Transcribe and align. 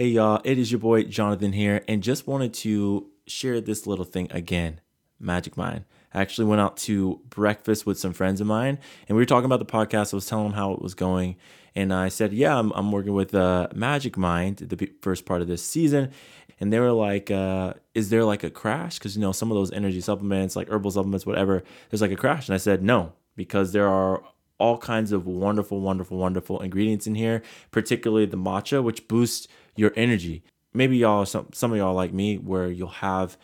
Hey 0.00 0.06
y'all, 0.06 0.40
it 0.44 0.56
is 0.56 0.72
your 0.72 0.78
boy 0.78 1.02
Jonathan 1.02 1.52
here, 1.52 1.84
and 1.86 2.02
just 2.02 2.26
wanted 2.26 2.54
to 2.54 3.10
share 3.26 3.60
this 3.60 3.86
little 3.86 4.06
thing 4.06 4.28
again 4.30 4.80
Magic 5.18 5.58
Mind. 5.58 5.84
I 6.14 6.22
actually 6.22 6.46
went 6.46 6.62
out 6.62 6.78
to 6.78 7.20
breakfast 7.28 7.84
with 7.84 7.98
some 7.98 8.14
friends 8.14 8.40
of 8.40 8.46
mine, 8.46 8.78
and 9.06 9.14
we 9.14 9.20
were 9.20 9.26
talking 9.26 9.44
about 9.44 9.58
the 9.58 9.66
podcast. 9.66 10.14
I 10.14 10.16
was 10.16 10.26
telling 10.26 10.46
them 10.46 10.52
how 10.54 10.72
it 10.72 10.80
was 10.80 10.94
going, 10.94 11.36
and 11.74 11.92
I 11.92 12.08
said, 12.08 12.32
Yeah, 12.32 12.58
I'm, 12.58 12.70
I'm 12.70 12.92
working 12.92 13.12
with 13.12 13.34
uh, 13.34 13.68
Magic 13.74 14.16
Mind, 14.16 14.56
the 14.56 14.90
first 15.02 15.26
part 15.26 15.42
of 15.42 15.48
this 15.48 15.62
season. 15.62 16.12
And 16.60 16.72
they 16.72 16.80
were 16.80 16.92
like, 16.92 17.30
uh, 17.30 17.74
Is 17.94 18.08
there 18.08 18.24
like 18.24 18.42
a 18.42 18.48
crash? 18.48 18.98
Because, 18.98 19.16
you 19.16 19.20
know, 19.20 19.32
some 19.32 19.50
of 19.50 19.58
those 19.58 19.70
energy 19.70 20.00
supplements, 20.00 20.56
like 20.56 20.70
herbal 20.70 20.92
supplements, 20.92 21.26
whatever, 21.26 21.62
there's 21.90 22.00
like 22.00 22.10
a 22.10 22.16
crash. 22.16 22.48
And 22.48 22.54
I 22.54 22.58
said, 22.58 22.82
No, 22.82 23.12
because 23.36 23.72
there 23.72 23.86
are 23.86 24.22
all 24.60 24.78
kinds 24.78 25.10
of 25.10 25.26
wonderful, 25.26 25.80
wonderful, 25.80 26.18
wonderful 26.18 26.60
ingredients 26.60 27.06
in 27.06 27.16
here, 27.16 27.42
particularly 27.70 28.26
the 28.26 28.36
matcha, 28.36 28.82
which 28.82 29.08
boosts 29.08 29.48
your 29.80 29.92
energy. 29.96 30.42
Maybe 30.72 30.98
y'all, 30.98 31.26
some, 31.26 31.48
some 31.52 31.72
of 31.72 31.78
y'all 31.78 31.94
like 31.94 32.12
me, 32.12 32.36
where 32.36 32.70
you'll 32.70 32.88
have 32.88 33.36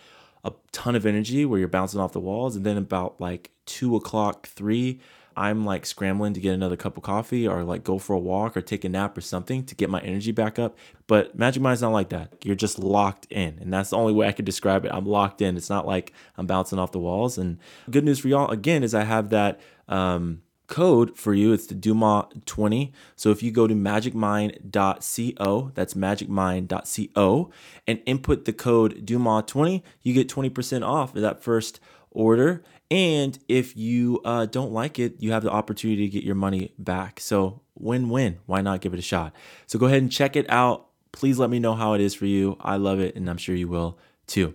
a 0.44 0.52
ton 0.70 0.94
of 0.94 1.04
energy 1.04 1.44
where 1.44 1.58
you're 1.58 1.66
bouncing 1.66 1.98
off 1.98 2.12
the 2.12 2.20
walls. 2.20 2.54
And 2.54 2.64
then 2.64 2.76
about 2.76 3.20
like 3.20 3.50
two 3.64 3.96
o'clock, 3.96 4.46
three, 4.46 5.00
I'm 5.36 5.66
like 5.66 5.84
scrambling 5.84 6.32
to 6.34 6.40
get 6.40 6.54
another 6.54 6.76
cup 6.76 6.96
of 6.96 7.02
coffee 7.02 7.46
or 7.46 7.62
like 7.64 7.84
go 7.84 7.98
for 7.98 8.14
a 8.14 8.18
walk 8.18 8.56
or 8.56 8.62
take 8.62 8.84
a 8.84 8.88
nap 8.88 9.18
or 9.18 9.20
something 9.20 9.64
to 9.64 9.74
get 9.74 9.90
my 9.90 10.00
energy 10.00 10.32
back 10.32 10.58
up. 10.58 10.78
But 11.08 11.36
Magic 11.36 11.62
Mind's 11.62 11.82
not 11.82 11.92
like 11.92 12.08
that. 12.10 12.32
You're 12.44 12.54
just 12.54 12.78
locked 12.78 13.26
in. 13.30 13.58
And 13.60 13.72
that's 13.72 13.90
the 13.90 13.96
only 13.96 14.14
way 14.14 14.28
I 14.28 14.32
could 14.32 14.46
describe 14.46 14.86
it. 14.86 14.92
I'm 14.94 15.04
locked 15.04 15.42
in. 15.42 15.56
It's 15.56 15.68
not 15.68 15.86
like 15.86 16.12
I'm 16.38 16.46
bouncing 16.46 16.78
off 16.78 16.92
the 16.92 17.00
walls. 17.00 17.38
And 17.38 17.58
good 17.90 18.04
news 18.04 18.18
for 18.18 18.28
y'all, 18.28 18.50
again, 18.50 18.82
is 18.82 18.94
I 18.94 19.04
have 19.04 19.30
that 19.30 19.60
um, 19.88 20.42
code 20.66 21.16
for 21.16 21.34
you. 21.34 21.52
It's 21.52 21.66
the 21.66 21.74
Duma20. 21.74 22.92
So 23.14 23.30
if 23.30 23.42
you 23.42 23.50
go 23.50 23.66
to 23.66 23.74
magicmind.co, 23.74 25.70
that's 25.74 25.94
magicmind.co, 25.94 27.50
and 27.86 28.02
input 28.06 28.44
the 28.44 28.52
code 28.52 29.06
Duma20, 29.06 29.82
you 30.02 30.14
get 30.14 30.28
20% 30.28 30.86
off 30.86 31.14
of 31.14 31.22
that 31.22 31.42
first 31.42 31.80
order. 32.10 32.62
And 32.90 33.38
if 33.48 33.76
you 33.76 34.20
uh, 34.24 34.46
don't 34.46 34.72
like 34.72 34.98
it, 34.98 35.16
you 35.18 35.32
have 35.32 35.42
the 35.42 35.50
opportunity 35.50 36.06
to 36.06 36.12
get 36.12 36.24
your 36.24 36.34
money 36.34 36.72
back. 36.78 37.20
So 37.20 37.60
win 37.74 38.08
win. 38.08 38.38
Why 38.46 38.60
not 38.60 38.80
give 38.80 38.94
it 38.94 38.98
a 38.98 39.02
shot? 39.02 39.32
So 39.66 39.78
go 39.78 39.86
ahead 39.86 40.02
and 40.02 40.10
check 40.10 40.36
it 40.36 40.48
out. 40.48 40.86
Please 41.12 41.38
let 41.38 41.50
me 41.50 41.58
know 41.58 41.74
how 41.74 41.94
it 41.94 42.00
is 42.00 42.14
for 42.14 42.26
you. 42.26 42.56
I 42.60 42.76
love 42.76 43.00
it, 43.00 43.16
and 43.16 43.28
I'm 43.28 43.38
sure 43.38 43.54
you 43.54 43.68
will 43.68 43.98
too. 44.26 44.54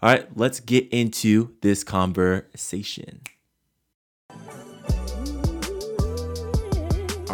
All 0.00 0.10
right, 0.10 0.26
let's 0.36 0.60
get 0.60 0.88
into 0.90 1.54
this 1.60 1.84
conversation. 1.84 3.20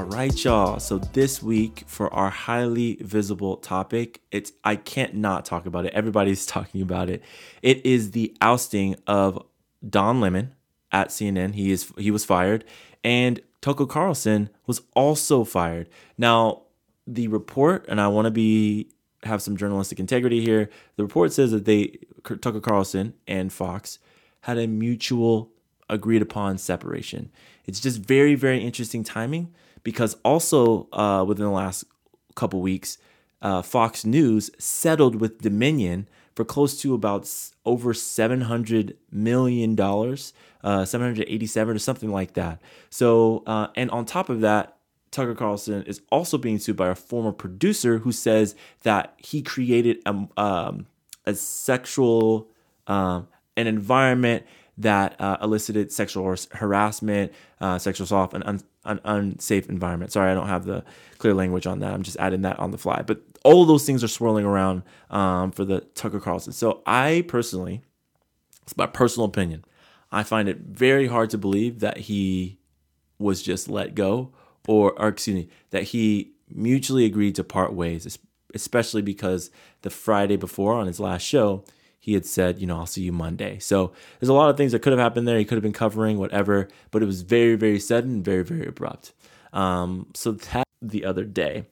All 0.04 0.10
right, 0.10 0.44
y'all. 0.44 0.80
So 0.80 0.98
this 0.98 1.42
week 1.42 1.84
for 1.86 2.12
our 2.12 2.28
highly 2.28 2.96
visible 2.96 3.56
topic, 3.56 4.20
it's 4.30 4.52
I 4.62 4.76
can't 4.76 5.14
not 5.14 5.46
talk 5.46 5.64
about 5.64 5.86
it. 5.86 5.94
Everybody's 5.94 6.44
talking 6.54 6.82
about 6.82 7.08
it. 7.08 7.22
It 7.62 7.86
is 7.86 8.10
the 8.10 8.36
ousting 8.42 8.96
of 9.06 9.42
Don 9.88 10.20
Lemon 10.20 10.54
at 10.92 11.08
CNN. 11.08 11.54
He 11.54 11.72
is 11.72 11.90
he 11.96 12.10
was 12.10 12.22
fired, 12.22 12.66
and 13.02 13.40
Tucker 13.62 13.86
Carlson 13.86 14.50
was 14.66 14.82
also 14.94 15.42
fired. 15.42 15.88
Now, 16.18 16.64
the 17.06 17.28
report, 17.28 17.86
and 17.88 17.98
I 17.98 18.08
want 18.08 18.26
to 18.26 18.30
be 18.30 18.90
have 19.22 19.40
some 19.40 19.56
journalistic 19.56 19.98
integrity 19.98 20.42
here. 20.42 20.68
The 20.96 21.04
report 21.04 21.32
says 21.32 21.50
that 21.52 21.64
they 21.64 21.96
Tucker 22.22 22.60
Carlson 22.60 23.14
and 23.26 23.50
Fox 23.50 23.98
had 24.42 24.58
a 24.58 24.66
mutual 24.66 25.53
agreed 25.88 26.22
upon 26.22 26.58
separation. 26.58 27.30
It's 27.66 27.80
just 27.80 27.98
very 27.98 28.34
very 28.34 28.60
interesting 28.62 29.04
timing 29.04 29.52
because 29.82 30.16
also 30.24 30.88
uh, 30.92 31.24
within 31.26 31.44
the 31.44 31.50
last 31.50 31.84
couple 32.34 32.60
weeks, 32.60 32.98
uh, 33.42 33.62
Fox 33.62 34.04
News 34.04 34.50
settled 34.58 35.16
with 35.16 35.40
Dominion 35.40 36.08
for 36.34 36.44
close 36.44 36.80
to 36.82 36.94
about 36.94 37.30
over 37.64 37.94
seven 37.94 38.42
hundred 38.42 38.96
million 39.12 39.74
dollars, 39.74 40.32
uh, 40.64 40.84
seven 40.84 41.06
hundred 41.06 41.28
eighty-seven 41.28 41.76
or 41.76 41.78
something 41.78 42.10
like 42.10 42.34
that. 42.34 42.60
So, 42.90 43.42
uh, 43.46 43.68
and 43.76 43.90
on 43.90 44.04
top 44.04 44.28
of 44.28 44.40
that, 44.40 44.76
Tucker 45.10 45.34
Carlson 45.34 45.84
is 45.84 46.00
also 46.10 46.36
being 46.38 46.58
sued 46.58 46.76
by 46.76 46.88
a 46.88 46.94
former 46.96 47.30
producer 47.30 47.98
who 47.98 48.10
says 48.10 48.56
that 48.82 49.14
he 49.18 49.42
created 49.42 49.98
a, 50.06 50.26
um, 50.36 50.86
a 51.24 51.34
sexual 51.34 52.48
um, 52.88 53.28
an 53.56 53.68
environment 53.68 54.44
that 54.78 55.20
uh, 55.20 55.36
elicited 55.40 55.92
sexual 55.92 56.34
harassment, 56.52 57.32
uh, 57.60 57.78
sexual 57.78 58.04
assault, 58.04 58.34
and 58.34 58.42
un- 58.44 58.62
an 58.84 59.00
unsafe 59.04 59.68
environment. 59.68 60.12
Sorry, 60.12 60.30
I 60.30 60.34
don't 60.34 60.48
have 60.48 60.64
the 60.64 60.84
clear 61.18 61.34
language 61.34 61.66
on 61.66 61.78
that. 61.80 61.92
I'm 61.92 62.02
just 62.02 62.16
adding 62.18 62.42
that 62.42 62.58
on 62.58 62.70
the 62.70 62.78
fly. 62.78 63.02
But 63.02 63.22
all 63.44 63.62
of 63.62 63.68
those 63.68 63.86
things 63.86 64.02
are 64.02 64.08
swirling 64.08 64.44
around 64.44 64.82
um, 65.10 65.52
for 65.52 65.64
the 65.64 65.80
Tucker 65.80 66.20
Carlson. 66.20 66.52
So 66.52 66.82
I 66.86 67.24
personally, 67.28 67.82
it's 68.62 68.76
my 68.76 68.86
personal 68.86 69.26
opinion, 69.26 69.64
I 70.10 70.22
find 70.22 70.48
it 70.48 70.58
very 70.58 71.06
hard 71.06 71.30
to 71.30 71.38
believe 71.38 71.80
that 71.80 71.98
he 71.98 72.58
was 73.18 73.42
just 73.42 73.68
let 73.68 73.94
go, 73.94 74.32
or, 74.66 74.92
or 75.00 75.08
excuse 75.08 75.34
me, 75.34 75.48
that 75.70 75.84
he 75.84 76.32
mutually 76.48 77.04
agreed 77.04 77.34
to 77.36 77.44
part 77.44 77.72
ways, 77.72 78.18
especially 78.54 79.02
because 79.02 79.50
the 79.82 79.90
Friday 79.90 80.36
before 80.36 80.74
on 80.74 80.86
his 80.86 81.00
last 81.00 81.22
show, 81.22 81.64
he 82.04 82.12
had 82.12 82.26
said, 82.26 82.58
you 82.58 82.66
know, 82.66 82.76
I'll 82.76 82.84
see 82.84 83.00
you 83.00 83.12
Monday. 83.12 83.58
So 83.60 83.94
there's 84.20 84.28
a 84.28 84.34
lot 84.34 84.50
of 84.50 84.58
things 84.58 84.72
that 84.72 84.80
could 84.80 84.92
have 84.92 85.00
happened 85.00 85.26
there. 85.26 85.38
He 85.38 85.46
could 85.46 85.54
have 85.54 85.62
been 85.62 85.72
covering 85.72 86.18
whatever, 86.18 86.68
but 86.90 87.02
it 87.02 87.06
was 87.06 87.22
very, 87.22 87.54
very 87.54 87.80
sudden, 87.80 88.22
very, 88.22 88.44
very 88.44 88.66
abrupt. 88.66 89.14
Um, 89.54 90.08
so 90.12 90.32
that 90.32 90.68
the 90.82 91.02
other 91.02 91.24
day. 91.24 91.64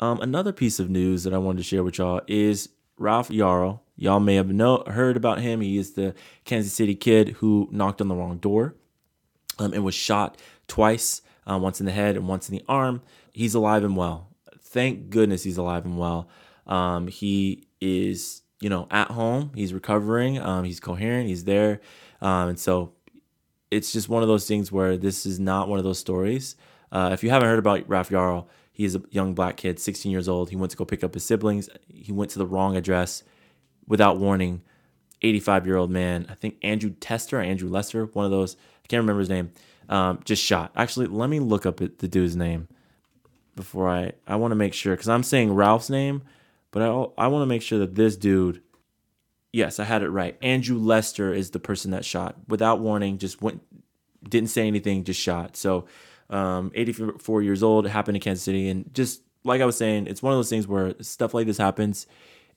Um, 0.00 0.20
another 0.20 0.52
piece 0.52 0.78
of 0.78 0.90
news 0.90 1.24
that 1.24 1.32
I 1.32 1.38
wanted 1.38 1.56
to 1.60 1.64
share 1.64 1.82
with 1.82 1.96
y'all 1.96 2.20
is 2.26 2.68
Ralph 2.98 3.30
Yarl. 3.30 3.80
Y'all 3.96 4.20
may 4.20 4.34
have 4.34 4.48
know, 4.48 4.84
heard 4.86 5.16
about 5.16 5.40
him. 5.40 5.62
He 5.62 5.78
is 5.78 5.92
the 5.92 6.14
Kansas 6.44 6.74
City 6.74 6.94
kid 6.94 7.30
who 7.38 7.66
knocked 7.72 8.02
on 8.02 8.08
the 8.08 8.14
wrong 8.14 8.36
door 8.36 8.74
um, 9.58 9.72
and 9.72 9.82
was 9.82 9.94
shot 9.94 10.36
twice, 10.68 11.22
uh, 11.50 11.56
once 11.56 11.80
in 11.80 11.86
the 11.86 11.92
head 11.92 12.16
and 12.16 12.28
once 12.28 12.50
in 12.50 12.54
the 12.54 12.64
arm. 12.68 13.00
He's 13.32 13.54
alive 13.54 13.82
and 13.82 13.96
well. 13.96 14.28
Thank 14.60 15.08
goodness 15.08 15.42
he's 15.42 15.56
alive 15.56 15.86
and 15.86 15.96
well. 15.96 16.28
Um, 16.66 17.06
he 17.06 17.66
is 17.80 18.42
you 18.64 18.70
know, 18.70 18.86
at 18.90 19.10
home. 19.10 19.50
He's 19.54 19.74
recovering. 19.74 20.38
Um, 20.38 20.64
he's 20.64 20.80
coherent. 20.80 21.28
He's 21.28 21.44
there. 21.44 21.82
Um, 22.22 22.48
and 22.48 22.58
so 22.58 22.94
it's 23.70 23.92
just 23.92 24.08
one 24.08 24.22
of 24.22 24.28
those 24.28 24.48
things 24.48 24.72
where 24.72 24.96
this 24.96 25.26
is 25.26 25.38
not 25.38 25.68
one 25.68 25.78
of 25.78 25.84
those 25.84 25.98
stories. 25.98 26.56
Uh, 26.90 27.10
if 27.12 27.22
you 27.22 27.28
haven't 27.28 27.46
heard 27.46 27.58
about 27.58 27.86
Ralph 27.86 28.08
Yarl, 28.08 28.46
he 28.72 28.86
is 28.86 28.94
a 28.94 29.02
young 29.10 29.34
black 29.34 29.58
kid, 29.58 29.78
16 29.78 30.10
years 30.10 30.30
old. 30.30 30.48
He 30.48 30.56
went 30.56 30.70
to 30.70 30.78
go 30.78 30.86
pick 30.86 31.04
up 31.04 31.12
his 31.12 31.24
siblings. 31.24 31.68
He 31.88 32.10
went 32.10 32.30
to 32.30 32.38
the 32.38 32.46
wrong 32.46 32.74
address 32.74 33.22
without 33.86 34.16
warning. 34.16 34.62
85 35.20 35.66
year 35.66 35.76
old 35.76 35.90
man, 35.90 36.26
I 36.30 36.34
think 36.34 36.56
Andrew 36.62 36.94
Tester, 37.00 37.40
Andrew 37.40 37.68
Lester, 37.68 38.06
one 38.06 38.24
of 38.24 38.30
those. 38.30 38.56
I 38.82 38.86
can't 38.88 39.02
remember 39.02 39.20
his 39.20 39.28
name. 39.28 39.52
Um, 39.90 40.20
just 40.24 40.42
shot. 40.42 40.72
Actually, 40.74 41.08
let 41.08 41.28
me 41.28 41.38
look 41.38 41.66
up 41.66 41.76
the 41.76 42.08
dude's 42.08 42.34
name 42.34 42.68
before 43.56 43.90
I. 43.90 44.12
I 44.26 44.36
want 44.36 44.52
to 44.52 44.56
make 44.56 44.72
sure 44.72 44.94
because 44.94 45.10
I'm 45.10 45.22
saying 45.22 45.52
Ralph's 45.52 45.90
name, 45.90 46.22
but 46.74 46.82
I 46.82 46.86
I 47.24 47.28
want 47.28 47.42
to 47.42 47.46
make 47.46 47.62
sure 47.62 47.78
that 47.78 47.94
this 47.94 48.16
dude, 48.16 48.60
yes, 49.52 49.78
I 49.78 49.84
had 49.84 50.02
it 50.02 50.08
right. 50.08 50.36
Andrew 50.42 50.76
Lester 50.76 51.32
is 51.32 51.52
the 51.52 51.60
person 51.60 51.92
that 51.92 52.04
shot 52.04 52.34
without 52.48 52.80
warning. 52.80 53.18
Just 53.18 53.40
went, 53.40 53.62
didn't 54.28 54.50
say 54.50 54.66
anything, 54.66 55.04
just 55.04 55.20
shot. 55.20 55.56
So, 55.56 55.86
um, 56.30 56.72
84 56.74 57.42
years 57.42 57.62
old. 57.62 57.86
Happened 57.86 58.16
in 58.16 58.20
Kansas 58.20 58.42
City, 58.42 58.68
and 58.68 58.92
just 58.92 59.22
like 59.44 59.60
I 59.60 59.66
was 59.66 59.76
saying, 59.76 60.08
it's 60.08 60.20
one 60.20 60.32
of 60.32 60.38
those 60.38 60.50
things 60.50 60.66
where 60.66 61.00
stuff 61.00 61.32
like 61.32 61.46
this 61.46 61.58
happens, 61.58 62.08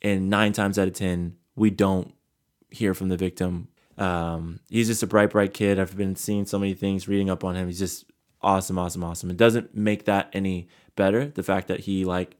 and 0.01 0.31
nine 0.31 0.51
times 0.51 0.79
out 0.79 0.87
of 0.87 0.95
ten, 0.95 1.35
we 1.55 1.69
don't 1.69 2.11
hear 2.71 2.95
from 2.95 3.09
the 3.09 3.17
victim. 3.17 3.67
Um, 3.99 4.61
he's 4.67 4.87
just 4.87 5.03
a 5.03 5.07
bright, 5.07 5.29
bright 5.29 5.53
kid. 5.53 5.79
I've 5.79 5.95
been 5.95 6.15
seeing 6.15 6.47
so 6.47 6.57
many 6.57 6.73
things, 6.73 7.07
reading 7.07 7.29
up 7.29 7.43
on 7.43 7.55
him. 7.55 7.67
He's 7.67 7.77
just 7.77 8.05
awesome, 8.41 8.79
awesome, 8.79 9.03
awesome. 9.03 9.29
It 9.29 9.37
doesn't 9.37 9.75
make 9.75 10.05
that 10.05 10.31
any 10.33 10.69
better. 10.95 11.27
The 11.27 11.43
fact 11.43 11.67
that 11.67 11.81
he 11.81 12.03
like 12.03 12.35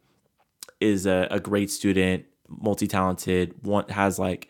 is 0.80 1.06
a, 1.06 1.28
a 1.32 1.40
great 1.40 1.70
student, 1.72 2.26
multi 2.47 2.88
talented, 2.88 3.53
one 3.64 3.88
has 3.90 4.20
like, 4.20 4.50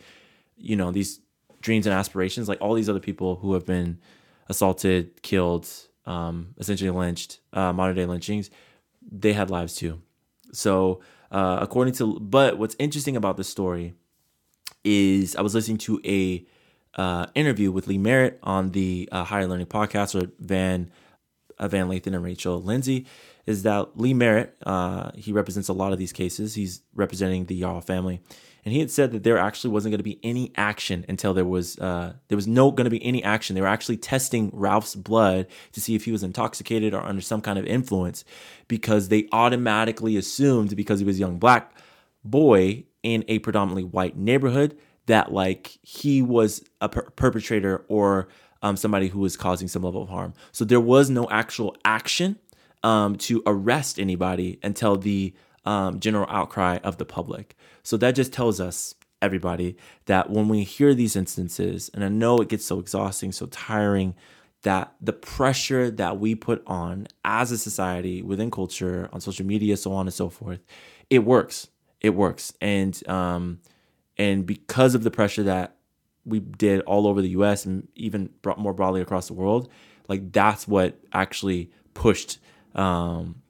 you 0.57 0.75
know, 0.75 0.91
these 0.91 1.19
dreams 1.61 1.85
and 1.85 1.93
aspirations, 1.93 2.47
like 2.47 2.61
all 2.61 2.73
these 2.73 2.89
other 2.89 2.99
people 2.99 3.35
who 3.35 3.53
have 3.53 3.65
been 3.65 3.99
assaulted, 4.49 5.21
killed, 5.21 5.67
um, 6.05 6.53
essentially 6.57 6.89
lynched, 6.89 7.39
uh, 7.53 7.73
modern 7.73 7.95
day 7.95 8.05
lynchings, 8.05 8.49
they 9.09 9.33
had 9.33 9.49
lives 9.49 9.75
too. 9.75 10.01
So, 10.51 11.01
uh, 11.31 11.59
according 11.61 11.93
to, 11.95 12.19
but 12.19 12.57
what's 12.57 12.75
interesting 12.79 13.17
about 13.17 13.37
this 13.37 13.49
story 13.49 13.93
is 14.83 15.35
I 15.35 15.41
was 15.41 15.53
listening 15.53 15.77
to 15.79 15.99
a 16.05 16.45
uh, 16.95 17.27
interview 17.35 17.71
with 17.71 17.87
Lee 17.87 17.97
Merritt 17.97 18.39
on 18.43 18.71
the 18.71 19.09
uh, 19.11 19.23
Higher 19.23 19.47
Learning 19.47 19.65
podcast 19.65 20.15
with 20.15 20.31
Van 20.39 20.89
uh, 21.59 21.67
Van 21.67 21.87
Lathan 21.87 22.13
and 22.13 22.23
Rachel 22.23 22.61
Lindsay, 22.61 23.05
is 23.47 23.63
that 23.63 23.97
Lee 23.97 24.13
Merritt, 24.13 24.55
uh, 24.65 25.11
he 25.15 25.31
represents 25.31 25.69
a 25.69 25.73
lot 25.73 25.93
of 25.93 25.97
these 25.97 26.11
cases. 26.11 26.53
He's 26.53 26.81
representing 26.93 27.45
the 27.45 27.59
Yarl 27.59 27.83
family, 27.83 28.19
and 28.65 28.73
he 28.73 28.79
had 28.79 28.91
said 28.91 29.11
that 29.13 29.23
there 29.23 29.37
actually 29.37 29.71
wasn't 29.71 29.93
going 29.93 29.99
to 29.99 30.03
be 30.03 30.19
any 30.21 30.51
action 30.57 31.05
until 31.07 31.33
there 31.33 31.45
was 31.45 31.79
uh, 31.79 32.13
there 32.27 32.35
was 32.35 32.47
no 32.47 32.69
going 32.71 32.85
to 32.85 32.91
be 32.91 33.03
any 33.03 33.23
action. 33.23 33.55
They 33.55 33.61
were 33.61 33.67
actually 33.67 33.97
testing 33.97 34.51
Ralph's 34.53 34.95
blood 34.95 35.47
to 35.71 35.81
see 35.81 35.95
if 35.95 36.03
he 36.03 36.11
was 36.11 36.23
intoxicated 36.23 36.93
or 36.93 37.01
under 37.01 37.21
some 37.21 37.41
kind 37.41 37.57
of 37.57 37.65
influence, 37.65 38.25
because 38.67 39.07
they 39.07 39.29
automatically 39.31 40.17
assumed 40.17 40.75
because 40.75 40.99
he 40.99 41.05
was 41.05 41.15
a 41.15 41.21
young 41.21 41.39
black 41.39 41.73
boy 42.23 42.83
in 43.03 43.23
a 43.29 43.39
predominantly 43.39 43.85
white 43.85 44.17
neighborhood 44.17 44.77
that 45.05 45.31
like 45.31 45.79
he 45.81 46.21
was 46.21 46.61
a 46.81 46.89
per- 46.89 47.09
perpetrator 47.11 47.85
or 47.87 48.27
um, 48.61 48.75
somebody 48.75 49.07
who 49.07 49.19
was 49.19 49.37
causing 49.37 49.69
some 49.69 49.83
level 49.83 50.01
of 50.01 50.09
harm. 50.09 50.33
So 50.51 50.65
there 50.65 50.81
was 50.81 51.09
no 51.09 51.29
actual 51.29 51.77
action 51.85 52.37
um, 52.87 53.17
to 53.17 53.43
arrest 53.45 53.99
anybody 53.99 54.59
until 54.63 54.95
the 54.95 55.33
um, 55.65 55.99
general 55.99 56.25
outcry 56.29 56.77
of 56.85 56.97
the 56.97 57.03
public. 57.03 57.53
So 57.83 57.97
that 57.97 58.15
just 58.15 58.31
tells 58.31 58.61
us, 58.61 58.95
everybody, 59.21 59.75
that 60.05 60.29
when 60.29 60.47
we 60.47 60.63
hear 60.63 60.95
these 60.95 61.17
instances, 61.17 61.91
and 61.93 62.01
I 62.01 62.07
know 62.07 62.37
it 62.37 62.47
gets 62.47 62.63
so 62.63 62.79
exhausting, 62.79 63.33
so 63.33 63.47
tiring, 63.47 64.15
that 64.61 64.93
the 65.01 65.11
pressure 65.11 65.91
that 65.91 66.17
we 66.17 66.33
put 66.33 66.63
on 66.65 67.07
as 67.25 67.51
a 67.51 67.57
society 67.57 68.21
within 68.21 68.49
culture, 68.49 69.09
on 69.11 69.19
social 69.19 69.45
media, 69.45 69.75
so 69.75 69.91
on 69.91 70.07
and 70.07 70.13
so 70.13 70.29
forth, 70.29 70.61
it 71.09 71.25
works. 71.25 71.67
It 71.99 72.11
works. 72.11 72.53
And, 72.61 73.05
um, 73.09 73.59
and 74.17 74.45
because 74.45 74.95
of 74.95 75.03
the 75.03 75.11
pressure 75.11 75.43
that 75.43 75.75
we 76.23 76.39
did 76.39 76.79
all 76.81 77.05
over 77.05 77.21
the 77.21 77.29
US 77.29 77.65
and 77.65 77.89
even 77.95 78.29
more 78.55 78.73
broadly 78.73 79.01
across 79.01 79.27
the 79.27 79.33
world, 79.33 79.69
like 80.07 80.31
that's 80.31 80.69
what 80.69 80.97
actually 81.11 81.69
pushed 81.93 82.39
um, 82.77 83.41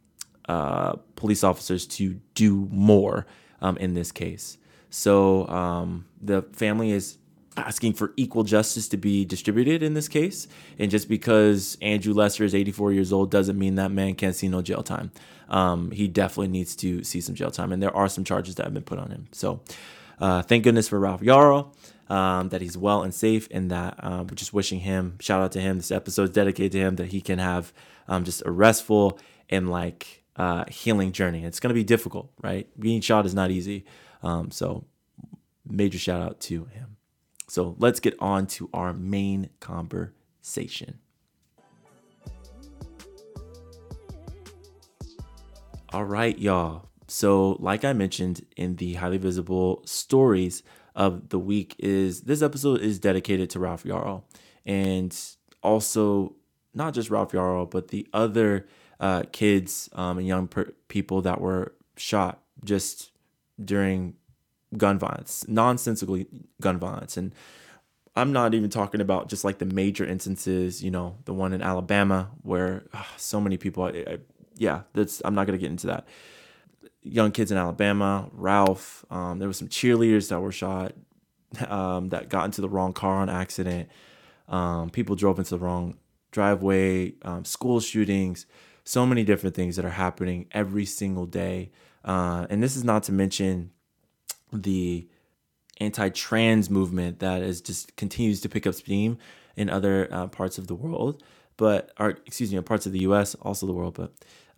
uh, 0.47 0.93
police 1.15 1.43
officers 1.43 1.85
to 1.85 2.19
do 2.33 2.67
more 2.71 3.25
um, 3.61 3.77
in 3.77 3.93
this 3.93 4.11
case. 4.11 4.57
So 4.89 5.47
um, 5.47 6.05
the 6.21 6.43
family 6.53 6.91
is 6.91 7.17
asking 7.57 7.93
for 7.93 8.13
equal 8.15 8.43
justice 8.43 8.87
to 8.87 8.97
be 8.97 9.25
distributed 9.25 9.81
in 9.83 9.93
this 9.93 10.07
case. 10.07 10.47
And 10.77 10.91
just 10.91 11.09
because 11.09 11.77
Andrew 11.81 12.13
Lester 12.13 12.43
is 12.43 12.53
84 12.53 12.93
years 12.93 13.11
old 13.11 13.31
doesn't 13.31 13.57
mean 13.57 13.75
that 13.75 13.91
man 13.91 14.15
can't 14.15 14.35
see 14.35 14.47
no 14.47 14.61
jail 14.61 14.83
time. 14.83 15.11
Um, 15.49 15.91
he 15.91 16.07
definitely 16.07 16.49
needs 16.49 16.75
to 16.77 17.03
see 17.03 17.19
some 17.19 17.35
jail 17.35 17.51
time. 17.51 17.71
And 17.71 17.81
there 17.81 17.95
are 17.95 18.07
some 18.07 18.23
charges 18.23 18.55
that 18.55 18.63
have 18.65 18.73
been 18.73 18.83
put 18.83 18.99
on 18.99 19.09
him. 19.09 19.27
So 19.31 19.61
uh, 20.19 20.43
thank 20.43 20.63
goodness 20.63 20.87
for 20.87 20.99
Ralph 20.99 21.21
Yarl. 21.21 21.73
Um, 22.09 22.49
that 22.49 22.61
he's 22.61 22.77
well 22.77 23.03
and 23.03 23.13
safe, 23.13 23.49
and 23.51 23.69
that 23.69 23.95
um, 24.01 24.27
we're 24.27 24.35
just 24.35 24.53
wishing 24.53 24.79
him 24.79 25.17
shout 25.19 25.41
out 25.41 25.51
to 25.51 25.59
him. 25.59 25.75
This 25.75 25.91
episode 25.91 26.23
is 26.23 26.29
dedicated 26.29 26.71
to 26.71 26.79
him 26.79 26.95
that 26.95 27.07
he 27.07 27.19
can 27.19 27.37
have 27.37 27.73
um, 28.07 28.23
just 28.23 28.41
a 28.45 28.51
restful 28.51 29.19
and 29.49 29.69
like 29.69 30.23
uh, 30.37 30.65
healing 30.67 31.11
journey. 31.11 31.43
It's 31.43 31.59
going 31.59 31.69
to 31.69 31.73
be 31.73 31.83
difficult, 31.83 32.31
right? 32.41 32.67
Being 32.79 33.01
shot 33.01 33.25
is 33.25 33.33
not 33.33 33.51
easy. 33.51 33.85
Um, 34.23 34.51
so, 34.51 34.85
major 35.67 35.97
shout 35.97 36.21
out 36.21 36.39
to 36.41 36.65
him. 36.65 36.97
So, 37.47 37.75
let's 37.79 37.99
get 37.99 38.15
on 38.19 38.47
to 38.47 38.69
our 38.73 38.93
main 38.93 39.49
conversation. 39.59 40.99
All 45.93 46.03
right, 46.03 46.37
y'all. 46.37 46.89
So, 47.07 47.57
like 47.59 47.85
I 47.85 47.93
mentioned 47.93 48.45
in 48.57 48.75
the 48.75 48.95
highly 48.95 49.17
visible 49.17 49.81
stories 49.85 50.61
of 50.97 51.29
the 51.29 51.39
week, 51.39 51.75
is 51.77 52.21
this 52.21 52.41
episode 52.41 52.81
is 52.81 52.97
dedicated 52.99 53.51
to 53.51 53.59
Ralph 53.59 53.83
Yarl, 53.83 54.23
and 54.65 55.15
also 55.61 56.35
not 56.73 56.93
just 56.93 57.11
Ralph 57.11 57.31
Yarl, 57.31 57.69
but 57.69 57.89
the 57.89 58.07
other 58.11 58.67
uh, 58.99 59.23
kids 59.31 59.89
um, 59.93 60.17
and 60.17 60.27
young 60.27 60.47
per- 60.47 60.73
people 60.87 61.21
that 61.21 61.39
were 61.39 61.73
shot 61.95 62.41
just 62.63 63.11
during 63.63 64.15
gun 64.75 64.97
violence, 64.97 65.45
nonsensical 65.47 66.21
gun 66.59 66.79
violence, 66.79 67.15
and 67.15 67.33
I'm 68.15 68.33
not 68.33 68.55
even 68.55 68.71
talking 68.71 68.99
about 68.99 69.29
just 69.29 69.43
like 69.43 69.59
the 69.59 69.65
major 69.65 70.03
instances, 70.03 70.83
you 70.83 70.89
know, 70.89 71.17
the 71.25 71.33
one 71.33 71.53
in 71.53 71.61
Alabama 71.61 72.31
where 72.41 72.85
oh, 72.95 73.05
so 73.17 73.39
many 73.39 73.57
people. 73.57 73.83
I, 73.83 73.89
I, 73.89 74.17
yeah, 74.55 74.81
that's 74.93 75.21
I'm 75.23 75.35
not 75.35 75.45
gonna 75.45 75.59
get 75.59 75.69
into 75.69 75.85
that 75.85 76.07
young 77.11 77.31
kids 77.31 77.51
in 77.51 77.57
Alabama, 77.57 78.29
Ralph. 78.33 79.05
Um, 79.09 79.39
there 79.39 79.47
was 79.47 79.57
some 79.57 79.67
cheerleaders 79.67 80.29
that 80.29 80.39
were 80.39 80.51
shot 80.51 80.93
um, 81.67 82.09
that 82.09 82.29
got 82.29 82.45
into 82.45 82.61
the 82.61 82.69
wrong 82.69 82.93
car 82.93 83.15
on 83.17 83.29
accident. 83.29 83.89
Um, 84.47 84.89
people 84.89 85.15
drove 85.15 85.39
into 85.39 85.51
the 85.51 85.59
wrong 85.59 85.97
driveway. 86.31 87.13
Um, 87.23 87.45
school 87.45 87.79
shootings. 87.79 88.45
So 88.83 89.05
many 89.05 89.23
different 89.23 89.55
things 89.55 89.75
that 89.75 89.85
are 89.85 89.89
happening 89.89 90.47
every 90.51 90.85
single 90.85 91.25
day. 91.25 91.71
Uh, 92.05 92.47
and 92.49 92.63
this 92.63 92.75
is 92.77 92.83
not 92.83 93.03
to 93.03 93.11
mention 93.11 93.71
the 94.53 95.07
anti-trans 95.79 96.69
movement 96.69 97.19
that 97.19 97.41
is 97.41 97.61
just 97.61 97.95
continues 97.95 98.41
to 98.41 98.49
pick 98.49 98.65
up 98.65 98.73
steam 98.73 99.17
in 99.55 99.69
other 99.69 100.07
uh, 100.11 100.27
parts 100.27 100.57
of 100.57 100.67
the 100.67 100.75
world 100.75 101.21
but 101.55 101.91
or 101.99 102.11
excuse 102.25 102.51
me 102.51 102.59
parts 102.61 102.85
of 102.85 102.91
the 102.93 102.99
us 102.99 103.35
also 103.35 103.65
the 103.65 103.73
world 103.73 103.93
but 103.93 104.13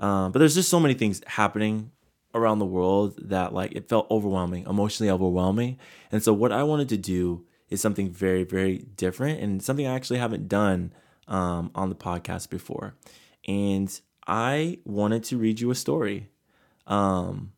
um, 0.06 0.32
but 0.32 0.40
there's 0.40 0.56
just 0.56 0.70
so 0.70 0.80
many 0.80 0.94
things 0.94 1.22
happening 1.28 1.92
around 2.34 2.60
the 2.60 2.66
world 2.66 3.16
that 3.30 3.54
like 3.54 3.72
it 3.74 3.90
felt 3.90 4.10
overwhelming, 4.12 4.66
emotionally 4.68 5.10
overwhelming. 5.10 5.78
And 6.12 6.24
so 6.24 6.34
what 6.34 6.52
I 6.52 6.64
wanted 6.64 6.90
to 6.90 6.98
do 6.98 7.46
is 7.70 7.82
something 7.82 8.10
very, 8.10 8.44
very 8.44 8.80
different 8.96 9.40
and 9.40 9.62
something 9.62 9.88
I 9.88 9.96
actually 9.96 10.20
haven't 10.20 10.48
done 10.48 10.94
um, 11.28 11.72
on 11.76 11.90
the 11.90 11.96
podcast 11.96 12.50
before. 12.50 12.96
And 13.48 14.00
I 14.28 14.80
wanted 14.86 15.24
to 15.26 15.38
read 15.38 15.60
you 15.60 15.72
a 15.72 15.76
story, 15.76 16.30
um, 16.88 17.54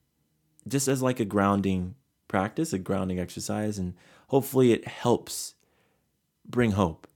just 0.68 0.88
as 0.88 1.02
like 1.02 1.20
a 1.20 1.26
grounding 1.26 1.96
practice, 2.28 2.72
a 2.72 2.80
grounding 2.80 3.20
exercise, 3.20 3.78
and 3.78 3.94
hopefully 4.28 4.72
it 4.72 4.88
helps 4.88 5.56
bring 6.48 6.72
hope. 6.72 7.08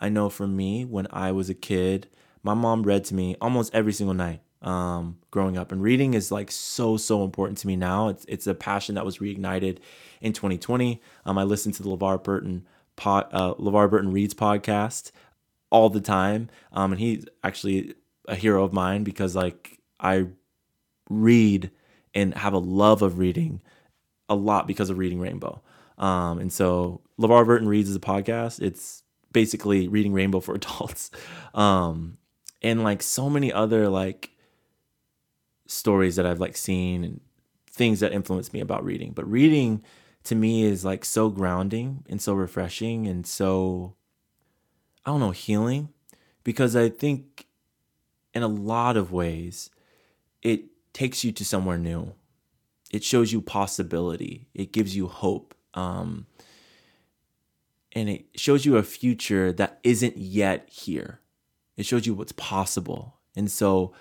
I 0.00 0.08
know 0.08 0.28
for 0.28 0.46
me, 0.46 0.84
when 0.84 1.06
I 1.10 1.32
was 1.32 1.48
a 1.48 1.54
kid, 1.54 2.08
my 2.42 2.54
mom 2.54 2.82
read 2.82 3.04
to 3.04 3.14
me 3.14 3.36
almost 3.40 3.74
every 3.74 3.92
single 3.92 4.14
night 4.14 4.40
um, 4.64 5.18
growing 5.30 5.56
up. 5.56 5.70
And 5.70 5.80
reading 5.82 6.14
is 6.14 6.32
like 6.32 6.50
so 6.50 6.96
so 6.96 7.22
important 7.22 7.58
to 7.58 7.66
me 7.66 7.76
now. 7.76 8.08
It's 8.08 8.24
it's 8.26 8.46
a 8.46 8.54
passion 8.54 8.96
that 8.96 9.04
was 9.04 9.18
reignited 9.18 9.78
in 10.20 10.32
2020. 10.32 11.00
Um, 11.24 11.38
I 11.38 11.44
listen 11.44 11.70
to 11.72 11.82
the 11.82 11.90
LeVar 11.90 12.24
Burton 12.24 12.66
pod, 12.96 13.28
uh, 13.32 13.54
LeVar 13.54 13.90
Burton 13.90 14.12
reads 14.12 14.34
podcast 14.34 15.12
all 15.70 15.90
the 15.90 16.00
time, 16.00 16.48
um, 16.72 16.92
and 16.92 17.00
he's 17.00 17.26
actually 17.44 17.94
a 18.26 18.34
hero 18.34 18.64
of 18.64 18.72
mine 18.72 19.04
because 19.04 19.36
like 19.36 19.78
I 20.00 20.26
read 21.10 21.70
and 22.14 22.34
have 22.34 22.54
a 22.54 22.58
love 22.58 23.02
of 23.02 23.18
reading 23.18 23.60
a 24.28 24.34
lot 24.34 24.66
because 24.66 24.88
of 24.88 24.98
reading 24.98 25.20
Rainbow. 25.20 25.60
Um, 25.98 26.38
and 26.38 26.52
so 26.52 27.02
LeVar 27.20 27.44
Burton 27.44 27.68
reads 27.68 27.90
as 27.90 27.96
a 27.96 28.00
podcast. 28.00 28.60
It's 28.60 29.02
basically 29.32 29.88
reading 29.88 30.12
Rainbow 30.12 30.40
for 30.40 30.54
adults. 30.56 31.10
Um, 31.52 32.16
and 32.62 32.82
like 32.82 33.02
so 33.02 33.28
many 33.28 33.52
other 33.52 33.90
like 33.90 34.30
stories 35.66 36.16
that 36.16 36.26
I've 36.26 36.40
like 36.40 36.56
seen 36.56 37.04
and 37.04 37.20
things 37.70 38.00
that 38.00 38.12
influence 38.12 38.52
me 38.52 38.60
about 38.60 38.84
reading. 38.84 39.12
But 39.12 39.30
reading 39.30 39.82
to 40.24 40.34
me 40.34 40.64
is 40.64 40.84
like 40.84 41.04
so 41.04 41.28
grounding 41.28 42.04
and 42.08 42.20
so 42.20 42.34
refreshing 42.34 43.06
and 43.06 43.26
so 43.26 43.94
I 45.04 45.10
don't 45.10 45.20
know, 45.20 45.32
healing 45.32 45.90
because 46.44 46.74
I 46.76 46.88
think 46.88 47.46
in 48.32 48.42
a 48.42 48.48
lot 48.48 48.96
of 48.96 49.12
ways 49.12 49.70
it 50.42 50.64
takes 50.92 51.24
you 51.24 51.32
to 51.32 51.44
somewhere 51.44 51.78
new. 51.78 52.14
It 52.90 53.02
shows 53.02 53.32
you 53.32 53.40
possibility. 53.40 54.48
It 54.54 54.72
gives 54.72 54.94
you 54.94 55.08
hope. 55.08 55.54
Um, 55.74 56.26
and 57.92 58.08
it 58.08 58.26
shows 58.36 58.64
you 58.64 58.76
a 58.76 58.82
future 58.82 59.52
that 59.52 59.80
isn't 59.82 60.16
yet 60.16 60.68
here. 60.70 61.20
It 61.76 61.86
shows 61.86 62.06
you 62.06 62.14
what's 62.14 62.32
possible. 62.32 63.16
And 63.36 63.50
so 63.50 63.92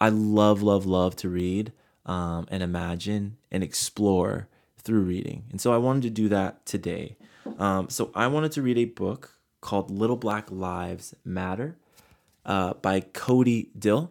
I 0.00 0.08
love, 0.08 0.62
love, 0.62 0.86
love 0.86 1.16
to 1.16 1.28
read 1.28 1.72
um, 2.06 2.46
and 2.50 2.62
imagine 2.62 3.36
and 3.50 3.62
explore 3.62 4.48
through 4.78 5.02
reading. 5.02 5.44
And 5.50 5.60
so 5.60 5.72
I 5.72 5.76
wanted 5.76 6.02
to 6.04 6.10
do 6.10 6.28
that 6.28 6.64
today. 6.64 7.16
Um, 7.58 7.90
so 7.90 8.10
I 8.14 8.26
wanted 8.26 8.52
to 8.52 8.62
read 8.62 8.78
a 8.78 8.86
book 8.86 9.36
called 9.60 9.90
Little 9.90 10.16
Black 10.16 10.50
Lives 10.50 11.14
Matter 11.24 11.76
uh, 12.46 12.74
by 12.74 13.00
Khodi 13.00 13.68
Dill. 13.78 14.10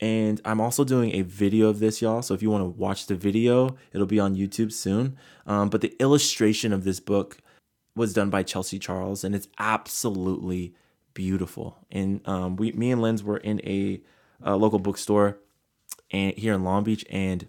And 0.00 0.40
I'm 0.46 0.60
also 0.60 0.84
doing 0.84 1.14
a 1.14 1.22
video 1.22 1.68
of 1.68 1.78
this, 1.78 2.00
y'all. 2.00 2.22
So 2.22 2.32
if 2.32 2.42
you 2.42 2.50
want 2.50 2.62
to 2.62 2.80
watch 2.80 3.06
the 3.06 3.14
video, 3.14 3.76
it'll 3.92 4.06
be 4.06 4.18
on 4.20 4.34
YouTube 4.34 4.72
soon. 4.72 5.18
Um, 5.46 5.68
but 5.68 5.82
the 5.82 5.94
illustration 6.00 6.72
of 6.72 6.84
this 6.84 7.00
book 7.00 7.36
was 7.94 8.14
done 8.14 8.30
by 8.30 8.42
Chelsea 8.42 8.78
Charles, 8.78 9.24
and 9.24 9.34
it's 9.34 9.48
absolutely 9.58 10.74
beautiful. 11.12 11.76
And 11.90 12.26
um, 12.26 12.56
we, 12.56 12.72
me 12.72 12.92
and 12.92 13.02
Lens 13.02 13.22
were 13.22 13.36
in 13.36 13.60
a 13.62 14.00
a 14.42 14.56
local 14.56 14.78
bookstore 14.78 15.38
and 16.10 16.34
here 16.36 16.54
in 16.54 16.64
Long 16.64 16.84
Beach, 16.84 17.04
and 17.10 17.46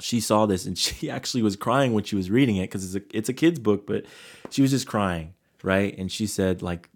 she 0.00 0.20
saw 0.20 0.46
this 0.46 0.66
and 0.66 0.76
she 0.78 1.10
actually 1.10 1.42
was 1.42 1.56
crying 1.56 1.92
when 1.92 2.04
she 2.04 2.16
was 2.16 2.30
reading 2.30 2.56
it 2.56 2.62
because 2.62 2.84
it's 2.84 3.04
a 3.04 3.16
it's 3.16 3.28
a 3.28 3.34
kid's 3.34 3.58
book, 3.58 3.86
but 3.86 4.04
she 4.50 4.62
was 4.62 4.70
just 4.70 4.86
crying, 4.86 5.34
right? 5.62 5.96
And 5.96 6.10
she 6.10 6.26
said 6.26 6.62
like 6.62 6.88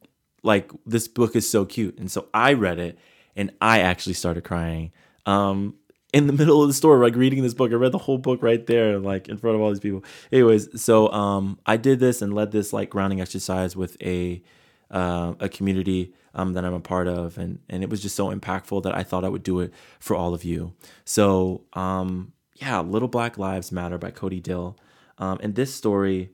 like 0.43 0.71
this 0.85 1.09
book 1.09 1.35
is 1.37 1.49
so 1.49 1.65
cute, 1.65 1.99
and 1.99 2.11
so 2.11 2.29
I 2.33 2.53
read 2.53 2.79
it 2.79 2.99
and 3.35 3.53
I 3.61 3.81
actually 3.81 4.15
started 4.15 4.45
crying. 4.45 4.93
Um, 5.27 5.75
in 6.13 6.27
the 6.27 6.33
middle 6.41 6.63
of 6.63 6.69
the 6.69 6.75
store, 6.75 6.99
like 6.99 7.15
reading 7.15 7.43
this 7.43 7.55
book. 7.55 7.71
I 7.71 7.75
read 7.75 7.93
the 7.93 7.99
whole 7.99 8.19
book 8.19 8.43
right 8.43 8.65
there, 8.67 8.99
like 8.99 9.29
in 9.29 9.37
front 9.37 9.57
of 9.57 9.61
all 9.61 9.71
these 9.71 9.81
people. 9.81 10.05
Anyways, 10.33 10.81
so 10.81 11.11
um, 11.13 11.59
I 11.67 11.77
did 11.77 12.01
this 12.01 12.23
and 12.23 12.35
led 12.35 12.53
this 12.53 12.73
like 12.73 12.91
grounding 12.91 13.21
exercise 13.21 13.77
with 13.77 13.97
a 14.03 14.43
uh, 14.91 15.35
a 15.41 15.49
community 15.49 16.15
um, 16.35 16.53
that 16.53 16.65
I'm 16.65 16.75
a 16.75 16.81
part 16.81 17.09
of, 17.09 17.39
and 17.39 17.61
and 17.69 17.83
it 17.83 17.91
was 17.91 18.03
just 18.03 18.17
so 18.17 18.35
impactful 18.35 18.83
that 18.83 18.95
I 18.95 19.03
thought 19.03 19.25
I 19.25 19.29
would 19.29 19.43
do 19.43 19.61
it 19.61 19.73
for 19.99 20.15
all 20.17 20.35
of 20.35 20.45
you. 20.45 20.75
So 21.05 21.65
um, 21.73 22.33
yeah, 22.61 22.81
Little 22.81 23.09
Black 23.09 23.39
Lives 23.39 23.71
Matter 23.71 23.99
by 23.99 24.11
Khodi 24.11 24.43
Dill. 24.43 24.79
Um, 25.19 25.39
and 25.43 25.55
this 25.55 25.75
story, 25.75 26.31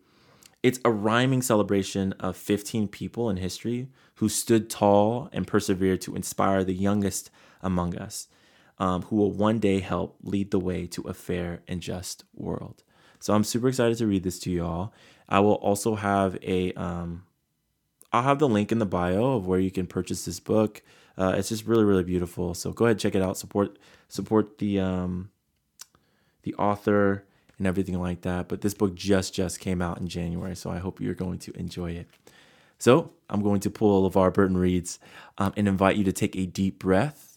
it's 0.63 0.81
a 0.85 0.91
rhyming 0.91 1.43
celebration 1.43 2.13
of 2.15 2.37
15 2.37 2.89
people 2.89 3.29
in 3.31 3.37
history 3.37 3.89
who 4.17 4.29
stood 4.29 4.71
tall 4.71 5.29
and 5.33 5.47
persevered 5.47 6.01
to 6.03 6.15
inspire 6.15 6.65
the 6.65 6.75
youngest 6.75 7.31
among 7.61 7.97
us, 7.97 8.29
um, 8.79 9.03
who 9.03 9.17
will 9.17 9.33
one 9.33 9.59
day 9.59 9.81
help 9.81 10.17
lead 10.23 10.51
the 10.51 10.59
way 10.59 10.87
to 10.87 11.03
a 11.03 11.15
fair 11.15 11.63
and 11.67 11.81
just 11.81 12.25
world. 12.35 12.83
So 13.21 13.35
I'm 13.35 13.45
super 13.45 13.69
excited 13.69 13.99
to 13.99 14.07
read 14.07 14.25
this 14.25 14.41
to 14.41 14.51
y'all. 14.51 14.93
I 15.29 15.41
will 15.41 15.55
also 15.55 15.95
have 15.95 16.37
a, 16.43 16.73
um, 16.75 17.25
I'll 18.13 18.23
have 18.23 18.39
the 18.39 18.49
link 18.49 18.73
in 18.73 18.79
the 18.79 18.87
bio 18.87 19.37
of 19.37 19.47
where 19.47 19.59
you 19.59 19.71
can 19.71 19.87
purchase 19.87 20.25
this 20.25 20.41
book. 20.41 20.83
Uh, 21.17 21.35
it's 21.37 21.49
just 21.49 21.67
really, 21.67 21.85
really 21.85 22.05
beautiful. 22.05 22.55
So 22.55 22.73
go 22.73 22.87
ahead, 22.87 22.99
check 22.99 23.15
it 23.15 23.23
out. 23.23 23.37
Support, 23.37 23.79
support 24.09 24.59
the, 24.59 24.81
um, 24.81 25.31
the 26.43 26.55
author 26.55 27.25
and 27.59 27.67
everything 27.67 28.01
like 28.01 28.23
that. 28.23 28.49
But 28.49 28.61
this 28.61 28.75
book 28.75 28.95
just 28.95 29.35
just 29.35 29.61
came 29.61 29.81
out 29.81 29.99
in 29.99 30.09
January, 30.09 30.57
so 30.57 30.71
I 30.71 30.79
hope 30.79 31.01
you're 31.01 31.15
going 31.15 31.39
to 31.41 31.53
enjoy 31.57 31.93
it. 31.93 32.09
So 32.79 33.13
I'm 33.31 33.43
going 33.43 33.61
to 33.61 33.71
pull 33.71 34.11
LeVar 34.11 34.35
Burton 34.35 34.57
reads 34.57 34.99
um, 35.39 35.53
and 35.57 35.69
invite 35.69 35.97
you 35.97 36.05
to 36.05 36.13
take 36.13 36.35
a 36.35 36.47
deep 36.47 36.81
breath. 36.81 37.32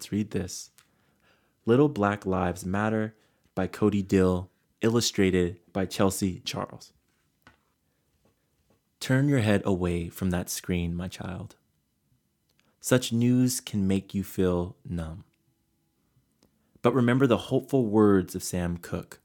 Let's 0.00 0.12
read 0.12 0.30
this. 0.30 0.70
Little 1.66 1.90
Black 1.90 2.24
Lives 2.24 2.64
Matter 2.64 3.14
by 3.54 3.66
Khodi 3.66 4.00
Dill, 4.00 4.48
illustrated 4.80 5.60
by 5.74 5.84
Chelsea 5.84 6.40
Charles. 6.42 6.94
Turn 8.98 9.28
your 9.28 9.40
head 9.40 9.60
away 9.66 10.08
from 10.08 10.30
that 10.30 10.48
screen, 10.48 10.94
my 10.94 11.06
child. 11.06 11.56
Such 12.80 13.12
news 13.12 13.60
can 13.60 13.86
make 13.86 14.14
you 14.14 14.24
feel 14.24 14.74
numb. 14.88 15.24
But 16.80 16.94
remember 16.94 17.26
the 17.26 17.36
hopeful 17.36 17.84
words 17.84 18.34
of 18.34 18.42
Sam 18.42 18.78
Cooke 18.78 19.20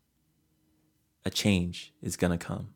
a 1.24 1.30
change 1.30 1.94
is 2.02 2.18
gonna 2.18 2.38
come. 2.38 2.74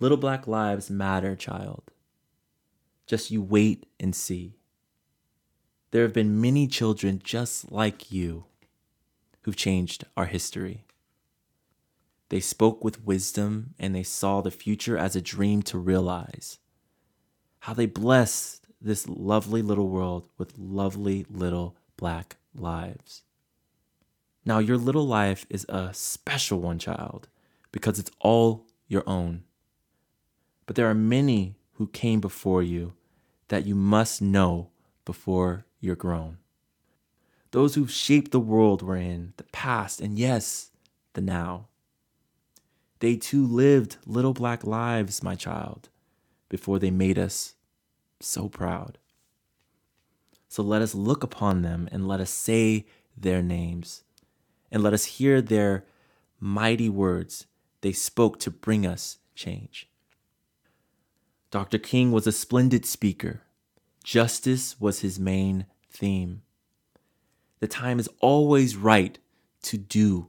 Little 0.00 0.16
black 0.18 0.48
lives 0.48 0.90
matter, 0.90 1.36
child. 1.36 1.92
Just 3.06 3.30
you 3.30 3.42
wait 3.42 3.86
and 4.00 4.12
see. 4.12 4.57
There 5.90 6.02
have 6.02 6.12
been 6.12 6.40
many 6.40 6.66
children 6.66 7.20
just 7.22 7.72
like 7.72 8.12
you 8.12 8.44
who've 9.42 9.56
changed 9.56 10.04
our 10.16 10.26
history. 10.26 10.84
They 12.28 12.40
spoke 12.40 12.84
with 12.84 13.04
wisdom 13.04 13.74
and 13.78 13.94
they 13.94 14.02
saw 14.02 14.40
the 14.42 14.50
future 14.50 14.98
as 14.98 15.16
a 15.16 15.22
dream 15.22 15.62
to 15.62 15.78
realize. 15.78 16.58
How 17.60 17.72
they 17.72 17.86
blessed 17.86 18.66
this 18.80 19.08
lovely 19.08 19.62
little 19.62 19.88
world 19.88 20.28
with 20.36 20.58
lovely 20.58 21.24
little 21.30 21.76
black 21.96 22.36
lives. 22.54 23.22
Now, 24.44 24.58
your 24.58 24.76
little 24.76 25.06
life 25.06 25.46
is 25.50 25.66
a 25.68 25.92
special 25.92 26.60
one, 26.60 26.78
child, 26.78 27.28
because 27.72 27.98
it's 27.98 28.10
all 28.20 28.66
your 28.86 29.02
own. 29.06 29.44
But 30.66 30.76
there 30.76 30.88
are 30.88 30.94
many 30.94 31.56
who 31.74 31.88
came 31.88 32.20
before 32.20 32.62
you 32.62 32.92
that 33.48 33.66
you 33.66 33.74
must 33.74 34.20
know 34.20 34.70
before 35.04 35.64
you're 35.80 35.96
grown 35.96 36.38
those 37.50 37.74
who've 37.74 37.90
shaped 37.90 38.30
the 38.30 38.40
world 38.40 38.82
we're 38.82 38.96
in, 38.96 39.32
the 39.36 39.44
past, 39.44 40.00
and 40.00 40.18
yes, 40.18 40.70
the 41.14 41.20
now. 41.20 41.68
They 43.00 43.16
too 43.16 43.46
lived 43.46 43.96
little 44.06 44.34
black 44.34 44.64
lives, 44.64 45.22
my 45.22 45.34
child, 45.34 45.88
before 46.48 46.78
they 46.78 46.90
made 46.90 47.18
us 47.18 47.54
so 48.20 48.48
proud. 48.48 48.98
So 50.48 50.62
let 50.62 50.82
us 50.82 50.94
look 50.94 51.22
upon 51.22 51.62
them 51.62 51.88
and 51.92 52.08
let 52.08 52.20
us 52.20 52.30
say 52.30 52.86
their 53.16 53.42
names, 53.42 54.02
and 54.70 54.82
let 54.82 54.92
us 54.92 55.04
hear 55.04 55.40
their 55.40 55.84
mighty 56.40 56.88
words 56.88 57.46
they 57.80 57.92
spoke 57.92 58.38
to 58.40 58.50
bring 58.50 58.86
us 58.86 59.18
change. 59.34 59.88
Dr. 61.50 61.78
King 61.78 62.12
was 62.12 62.26
a 62.26 62.32
splendid 62.32 62.84
speaker. 62.84 63.42
Justice 64.08 64.80
was 64.80 65.00
his 65.00 65.20
main 65.20 65.66
theme 65.90 66.40
the 67.60 67.68
time 67.68 68.00
is 68.00 68.08
always 68.22 68.74
right 68.74 69.18
to 69.64 69.76
do 69.76 70.28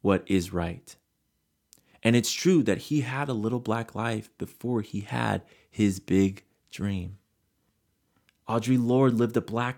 what 0.00 0.24
is 0.26 0.52
right. 0.52 0.96
And 2.02 2.16
it's 2.16 2.32
true 2.32 2.64
that 2.64 2.78
he 2.78 3.02
had 3.02 3.28
a 3.28 3.32
little 3.32 3.60
black 3.60 3.94
life 3.94 4.36
before 4.36 4.80
he 4.80 5.02
had 5.02 5.42
his 5.70 6.00
big 6.00 6.42
dream. 6.72 7.18
Audre 8.48 8.84
Lorde 8.84 9.14
lived 9.14 9.36
a 9.36 9.40
black 9.40 9.76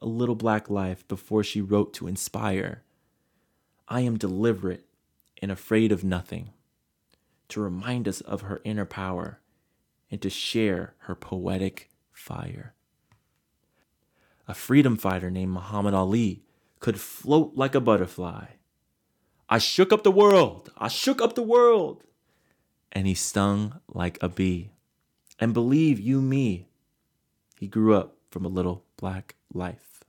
a 0.00 0.06
little 0.06 0.36
black 0.36 0.70
life 0.70 1.04
before 1.08 1.42
she 1.42 1.60
wrote 1.60 1.94
to 1.94 2.06
inspire. 2.06 2.84
I 3.88 4.02
am 4.02 4.18
deliberate 4.18 4.86
and 5.42 5.50
afraid 5.50 5.90
of 5.90 6.04
nothing, 6.04 6.50
to 7.48 7.60
remind 7.60 8.06
us 8.06 8.20
of 8.20 8.42
her 8.42 8.60
inner 8.62 8.86
power 8.86 9.40
and 10.12 10.22
to 10.22 10.30
share 10.30 10.94
her 10.98 11.16
poetic 11.16 11.90
fire 12.12 12.73
a 14.46 14.54
freedom 14.54 14.96
fighter 14.96 15.30
named 15.30 15.52
Muhammad 15.52 15.94
Ali 15.94 16.42
could 16.80 17.00
float 17.00 17.52
like 17.54 17.74
a 17.74 17.80
butterfly. 17.80 18.46
I 19.48 19.58
shook 19.58 19.92
up 19.92 20.02
the 20.02 20.10
world. 20.10 20.70
I 20.76 20.88
shook 20.88 21.20
up 21.22 21.34
the 21.34 21.42
world. 21.42 22.04
And 22.92 23.06
he 23.06 23.14
stung 23.14 23.80
like 23.88 24.22
a 24.22 24.28
bee. 24.28 24.70
And 25.40 25.52
believe 25.52 25.98
you 25.98 26.20
me, 26.20 26.68
he 27.58 27.66
grew 27.66 27.94
up 27.94 28.16
from 28.30 28.44
a 28.44 28.48
little 28.48 28.84
black 28.96 29.34
life. 29.52 30.04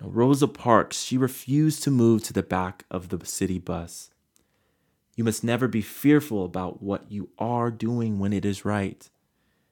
Now, 0.00 0.08
Rosa 0.08 0.48
Parks, 0.48 1.02
she 1.02 1.18
refused 1.18 1.82
to 1.82 1.90
move 1.90 2.22
to 2.24 2.32
the 2.32 2.42
back 2.42 2.84
of 2.90 3.10
the 3.10 3.24
city 3.26 3.58
bus. 3.58 4.10
You 5.14 5.24
must 5.24 5.44
never 5.44 5.68
be 5.68 5.82
fearful 5.82 6.44
about 6.44 6.82
what 6.82 7.10
you 7.12 7.28
are 7.38 7.70
doing 7.70 8.18
when 8.18 8.32
it 8.32 8.44
is 8.44 8.64
right. 8.64 9.08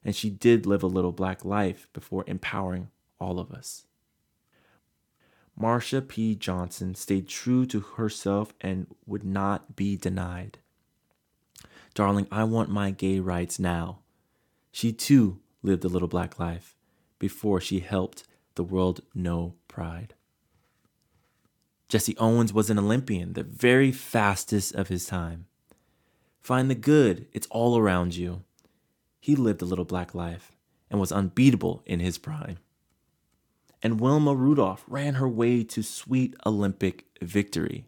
And 0.05 0.15
she 0.15 0.29
did 0.29 0.67
live 0.67 0.83
a 0.83 0.89
little 0.89 1.13
black 1.13 1.45
life 1.45 1.89
before 1.93 2.25
empowering 2.27 2.91
all 3.21 3.39
of 3.39 3.51
us. 3.51 3.87
Marsha 5.61 6.07
P. 6.07 6.37
Johnson 6.37 6.95
stayed 6.95 7.29
true 7.29 7.67
to 7.67 7.81
herself 7.81 8.55
and 8.61 8.87
would 9.07 9.25
not 9.25 9.75
be 9.75 9.97
denied. 9.97 10.59
Darling, 11.95 12.29
I 12.31 12.45
want 12.45 12.71
my 12.71 12.93
gay 12.93 13.19
rights 13.19 13.59
now. 13.59 13.99
She 14.71 14.93
too 14.93 15.41
lived 15.63 15.85
a 15.85 15.89
little 15.89 16.07
black 16.07 16.39
life 16.39 16.77
before 17.19 17.61
she 17.61 17.81
helped 17.81 18.23
the 18.55 18.63
world 18.63 19.01
know 19.15 19.55
pride. 19.67 20.15
Jesse 21.89 22.17
Owens 22.19 22.53
was 22.53 22.71
an 22.71 22.79
Olympian, 22.79 23.33
the 23.33 23.43
very 23.43 23.91
fastest 23.91 24.75
of 24.75 24.89
his 24.89 25.07
time. 25.07 25.47
Find 26.41 26.71
the 26.71 26.77
good, 26.77 27.27
it's 27.33 27.47
all 27.49 27.77
around 27.79 28.15
you. 28.15 28.45
He 29.19 29.35
lived 29.35 29.63
a 29.63 29.65
little 29.65 29.85
black 29.85 30.15
life 30.15 30.53
and 30.91 31.01
was 31.01 31.11
unbeatable 31.11 31.83
in 31.85 31.99
his 31.99 32.19
prime 32.19 32.59
and 33.83 34.01
Wilma 34.01 34.35
Rudolph 34.35 34.85
ran 34.89 35.15
her 35.15 35.29
way 35.29 35.63
to 35.65 35.83
sweet 35.83 36.35
Olympic 36.45 37.07
victory. 37.23 37.87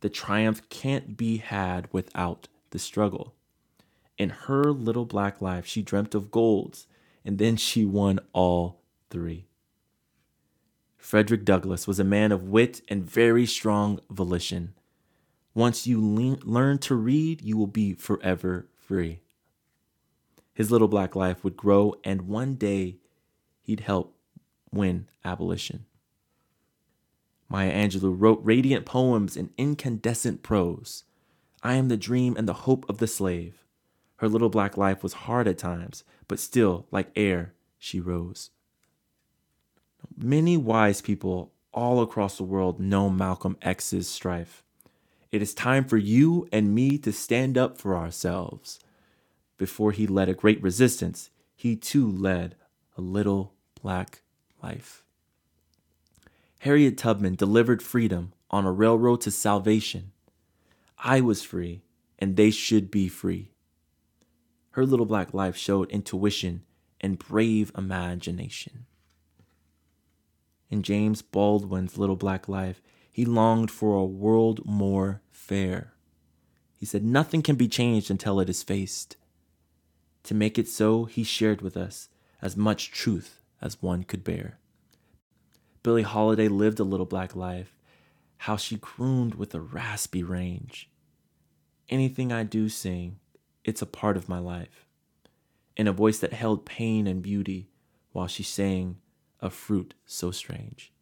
The 0.00 0.08
triumph 0.08 0.68
can't 0.68 1.16
be 1.16 1.36
had 1.38 1.88
without 1.92 2.48
the 2.70 2.78
struggle. 2.78 3.34
In 4.18 4.30
her 4.30 4.64
little 4.72 5.04
black 5.04 5.40
life, 5.40 5.66
she 5.66 5.82
dreamt 5.82 6.14
of 6.14 6.30
golds, 6.30 6.86
and 7.24 7.38
then 7.38 7.56
she 7.56 7.84
won 7.84 8.18
all 8.32 8.80
three. 9.10 9.46
Frederick 10.96 11.44
Douglass 11.44 11.86
was 11.86 11.98
a 11.98 12.04
man 12.04 12.32
of 12.32 12.48
wit 12.48 12.80
and 12.88 13.04
very 13.04 13.46
strong 13.46 14.00
volition. 14.10 14.74
Once 15.54 15.86
you 15.86 16.00
le- 16.00 16.38
learn 16.44 16.78
to 16.78 16.94
read, 16.94 17.42
you 17.42 17.56
will 17.56 17.66
be 17.66 17.92
forever 17.94 18.68
free. 18.76 19.20
His 20.54 20.70
little 20.70 20.88
black 20.88 21.16
life 21.16 21.44
would 21.44 21.56
grow, 21.56 21.94
and 22.04 22.22
one 22.22 22.54
day 22.54 22.98
he'd 23.60 23.80
help 23.80 24.16
win 24.72 25.08
abolition. 25.24 25.86
Maya 27.48 27.72
Angelou 27.72 28.14
wrote 28.16 28.40
radiant 28.42 28.86
poems 28.86 29.36
in 29.36 29.50
incandescent 29.58 30.42
prose. 30.42 31.04
I 31.62 31.74
am 31.74 31.88
the 31.88 31.96
dream 31.96 32.34
and 32.36 32.48
the 32.48 32.64
hope 32.64 32.88
of 32.88 32.98
the 32.98 33.06
slave. 33.06 33.64
Her 34.16 34.28
little 34.28 34.48
black 34.48 34.76
life 34.76 35.02
was 35.02 35.12
hard 35.12 35.46
at 35.46 35.58
times, 35.58 36.02
but 36.28 36.40
still, 36.40 36.86
like 36.90 37.10
air, 37.14 37.52
she 37.78 38.00
rose. 38.00 38.50
Many 40.16 40.56
wise 40.56 41.00
people 41.00 41.52
all 41.72 42.00
across 42.00 42.36
the 42.36 42.44
world 42.44 42.80
know 42.80 43.10
Malcolm 43.10 43.56
X's 43.62 44.08
strife. 44.08 44.62
It 45.30 45.42
is 45.42 45.54
time 45.54 45.84
for 45.84 45.96
you 45.96 46.48
and 46.52 46.74
me 46.74 46.98
to 46.98 47.12
stand 47.12 47.58
up 47.58 47.78
for 47.78 47.96
ourselves. 47.96 48.78
Before 49.58 49.92
he 49.92 50.06
led 50.06 50.28
a 50.28 50.34
great 50.34 50.62
resistance, 50.62 51.30
he 51.54 51.76
too 51.76 52.10
led 52.10 52.56
a 52.96 53.00
little 53.00 53.54
black 53.80 54.21
life. 54.62 55.04
Harriet 56.60 56.96
Tubman 56.96 57.34
delivered 57.34 57.82
freedom 57.82 58.32
on 58.50 58.64
a 58.64 58.72
railroad 58.72 59.20
to 59.22 59.30
salvation. 59.30 60.12
I 60.96 61.20
was 61.20 61.42
free, 61.42 61.82
and 62.18 62.36
they 62.36 62.50
should 62.50 62.90
be 62.90 63.08
free. 63.08 63.50
Her 64.70 64.86
little 64.86 65.06
black 65.06 65.34
life 65.34 65.56
showed 65.56 65.90
intuition 65.90 66.62
and 67.00 67.18
brave 67.18 67.72
imagination. 67.76 68.86
In 70.70 70.82
James 70.82 71.20
Baldwin's 71.20 71.98
little 71.98 72.16
black 72.16 72.48
life, 72.48 72.80
he 73.10 73.24
longed 73.24 73.70
for 73.70 73.96
a 73.96 74.04
world 74.04 74.64
more 74.64 75.20
fair. 75.30 75.92
He 76.78 76.86
said, 76.86 77.04
Nothing 77.04 77.42
can 77.42 77.56
be 77.56 77.68
changed 77.68 78.10
until 78.10 78.40
it 78.40 78.48
is 78.48 78.62
faced. 78.62 79.16
To 80.22 80.34
make 80.34 80.58
it 80.58 80.68
so, 80.68 81.04
he 81.04 81.24
shared 81.24 81.60
with 81.60 81.76
us 81.76 82.08
as 82.40 82.56
much 82.56 82.92
truth 82.92 83.41
as 83.62 83.80
one 83.80 84.02
could 84.02 84.24
bear. 84.24 84.58
Billie 85.82 86.02
Holiday 86.02 86.48
lived 86.48 86.80
a 86.80 86.84
little 86.84 87.06
black 87.06 87.34
life, 87.34 87.76
how 88.38 88.56
she 88.56 88.76
crooned 88.76 89.36
with 89.36 89.54
a 89.54 89.60
raspy 89.60 90.22
range. 90.22 90.90
Anything 91.88 92.32
I 92.32 92.42
do 92.42 92.68
sing, 92.68 93.18
it's 93.64 93.82
a 93.82 93.86
part 93.86 94.16
of 94.16 94.28
my 94.28 94.38
life. 94.38 94.86
In 95.76 95.88
a 95.88 95.92
voice 95.92 96.18
that 96.18 96.32
held 96.32 96.66
pain 96.66 97.06
and 97.06 97.22
beauty 97.22 97.70
while 98.12 98.26
she 98.26 98.42
sang 98.42 98.98
a 99.40 99.50
fruit 99.50 99.94
so 100.04 100.30
strange. 100.30 100.92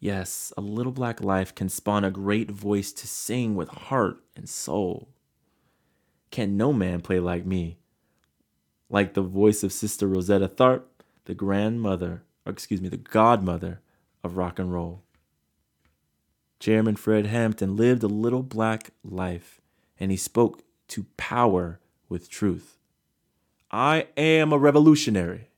Yes, 0.00 0.52
a 0.56 0.60
little 0.60 0.92
black 0.92 1.20
life 1.20 1.54
can 1.54 1.68
spawn 1.68 2.04
a 2.04 2.10
great 2.10 2.50
voice 2.50 2.92
to 2.92 3.08
sing 3.08 3.56
with 3.56 3.68
heart 3.68 4.18
and 4.36 4.48
soul. 4.48 5.08
Can 6.30 6.56
no 6.56 6.72
man 6.72 7.00
play 7.00 7.18
like 7.18 7.44
me? 7.44 7.78
Like 8.90 9.14
the 9.14 9.22
voice 9.22 9.62
of 9.62 9.72
Sister 9.72 10.06
Rosetta 10.06 10.48
Tharpe, 10.48 10.86
the 11.26 11.34
grandmother, 11.34 12.22
or 12.46 12.52
excuse 12.52 12.80
me, 12.80 12.88
the 12.88 12.96
godmother 12.96 13.80
of 14.24 14.36
rock 14.36 14.58
and 14.58 14.72
roll. 14.72 15.02
Chairman 16.58 16.96
Fred 16.96 17.26
Hampton 17.26 17.76
lived 17.76 18.02
a 18.02 18.08
little 18.08 18.42
black 18.42 18.90
life, 19.04 19.60
and 20.00 20.10
he 20.10 20.16
spoke 20.16 20.62
to 20.88 21.06
power 21.16 21.78
with 22.08 22.30
truth. 22.30 22.78
I 23.70 24.06
am 24.16 24.52
a 24.52 24.58
revolutionary. 24.58 25.48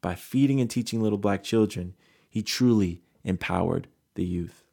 By 0.00 0.14
feeding 0.14 0.60
and 0.60 0.70
teaching 0.70 1.00
little 1.00 1.18
black 1.18 1.42
children, 1.42 1.94
he 2.28 2.42
truly 2.42 3.02
empowered 3.24 3.88
the 4.14 4.24
youth. 4.24 4.64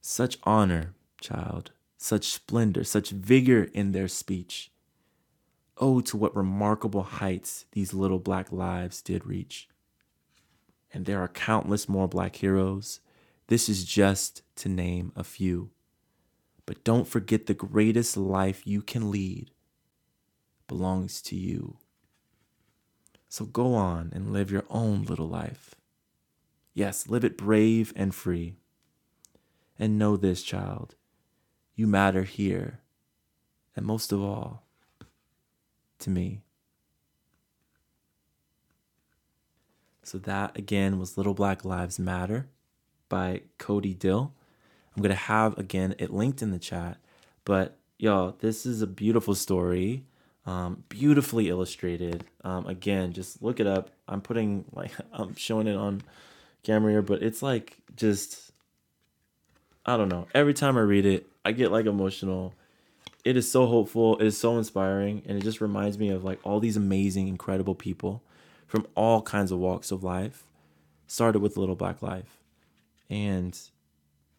Such 0.00 0.38
honor, 0.44 0.94
child, 1.20 1.72
such 1.96 2.26
splendor, 2.26 2.84
such 2.84 3.10
vigor 3.10 3.64
in 3.72 3.92
their 3.92 4.06
speech. 4.06 4.70
Oh, 5.78 6.00
to 6.00 6.16
what 6.16 6.34
remarkable 6.34 7.02
heights 7.02 7.66
these 7.72 7.92
little 7.92 8.18
black 8.18 8.50
lives 8.50 9.02
did 9.02 9.26
reach. 9.26 9.68
And 10.92 11.04
there 11.04 11.20
are 11.20 11.28
countless 11.28 11.88
more 11.88 12.08
black 12.08 12.36
heroes. 12.36 13.00
This 13.48 13.68
is 13.68 13.84
just 13.84 14.42
to 14.56 14.68
name 14.68 15.12
a 15.14 15.22
few. 15.24 15.70
But 16.64 16.82
don't 16.82 17.06
forget 17.06 17.46
the 17.46 17.54
greatest 17.54 18.16
life 18.16 18.66
you 18.66 18.82
can 18.82 19.10
lead 19.10 19.50
belongs 20.66 21.22
to 21.22 21.36
you. 21.36 21.76
So 23.28 23.44
go 23.44 23.74
on 23.74 24.10
and 24.14 24.32
live 24.32 24.50
your 24.50 24.64
own 24.70 25.04
little 25.04 25.28
life. 25.28 25.74
Yes, 26.74 27.08
live 27.08 27.24
it 27.24 27.38
brave 27.38 27.92
and 27.94 28.14
free. 28.14 28.56
And 29.78 29.98
know 29.98 30.16
this, 30.16 30.42
child, 30.42 30.94
you 31.74 31.86
matter 31.86 32.22
here, 32.22 32.80
and 33.76 33.84
most 33.84 34.10
of 34.10 34.22
all, 34.22 34.65
to 36.00 36.10
me. 36.10 36.42
So, 40.02 40.18
that 40.18 40.56
again 40.56 40.98
was 40.98 41.16
Little 41.16 41.34
Black 41.34 41.64
Lives 41.64 41.98
Matter 41.98 42.48
by 43.08 43.42
Khodi 43.58 43.98
Dill. 43.98 44.32
I'm 44.94 45.02
going 45.02 45.10
to 45.10 45.16
have 45.16 45.58
again 45.58 45.94
it 45.98 46.12
linked 46.12 46.42
in 46.42 46.50
the 46.52 46.58
chat. 46.58 46.98
But, 47.44 47.76
y'all, 47.98 48.36
this 48.38 48.66
is 48.66 48.82
a 48.82 48.86
beautiful 48.86 49.34
story 49.34 50.04
um, 50.46 50.84
beautifully 50.88 51.48
illustrated. 51.48 52.24
Um, 52.44 52.66
again, 52.66 53.12
just 53.12 53.42
look 53.42 53.58
it 53.60 53.66
up. 53.66 53.90
I'm 54.08 54.20
putting 54.20 54.64
like 54.72 54.92
I'm 55.12 55.34
showing 55.34 55.66
it 55.66 55.76
on 55.76 56.02
camera 56.62 56.92
here, 56.92 57.02
but 57.02 57.22
it's 57.22 57.42
like 57.42 57.76
just 57.96 58.52
I 59.84 59.96
don't 59.96 60.08
know. 60.08 60.26
Every 60.34 60.54
time 60.54 60.76
I 60.78 60.82
read 60.82 61.04
it, 61.04 61.26
I 61.44 61.52
get 61.52 61.72
like 61.72 61.86
emotional. 61.86 62.54
It 63.26 63.36
is 63.36 63.50
so 63.50 63.66
hopeful. 63.66 64.16
It 64.18 64.24
is 64.24 64.38
so 64.38 64.56
inspiring, 64.56 65.24
and 65.26 65.36
it 65.36 65.42
just 65.42 65.60
reminds 65.60 65.98
me 65.98 66.10
of 66.10 66.22
like 66.22 66.38
all 66.44 66.60
these 66.60 66.76
amazing, 66.76 67.26
incredible 67.26 67.74
people 67.74 68.22
from 68.68 68.86
all 68.94 69.20
kinds 69.20 69.50
of 69.50 69.58
walks 69.58 69.90
of 69.90 70.04
life. 70.04 70.44
Started 71.08 71.40
with 71.40 71.56
Little 71.56 71.74
Black 71.74 72.02
Life, 72.02 72.38
and 73.10 73.58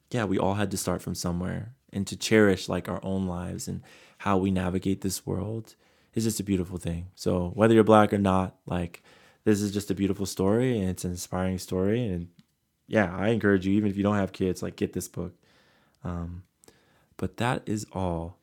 yeah, 0.10 0.24
we 0.24 0.38
all 0.38 0.54
had 0.54 0.72
to 0.72 0.78
start 0.78 1.02
from 1.02 1.16
somewhere, 1.16 1.74
and 1.92 2.08
to 2.08 2.16
cherish 2.16 2.70
like 2.70 2.88
our 2.88 3.04
own 3.04 3.28
lives 3.28 3.68
and 3.68 3.82
how 4.20 4.38
we 4.38 4.52
navigate 4.52 5.02
this 5.02 5.26
world 5.26 5.76
is 6.14 6.24
just 6.24 6.40
a 6.40 6.44
beautiful 6.44 6.78
thing. 6.78 7.08
So 7.14 7.52
whether 7.56 7.74
you're 7.74 7.84
black 7.84 8.14
or 8.14 8.18
not, 8.18 8.56
like 8.66 9.04
this 9.44 9.62
is 9.62 9.74
just 9.74 9.92
a 9.92 9.96
beautiful 9.96 10.26
story 10.26 10.80
and 10.80 10.90
it's 10.90 11.04
an 11.04 11.12
inspiring 11.12 11.58
story. 11.58 12.08
And 12.08 12.30
yeah, 12.88 13.14
I 13.14 13.30
encourage 13.30 13.68
you, 13.68 13.74
even 13.74 13.90
if 13.90 13.98
you 13.98 14.04
don't 14.04 14.16
have 14.16 14.32
kids, 14.32 14.64
like 14.64 14.78
get 14.78 14.94
this 14.94 15.10
book. 15.10 15.34
Um, 16.06 16.44
but 17.18 17.38
that 17.38 17.64
is 17.66 17.86
all 17.92 18.38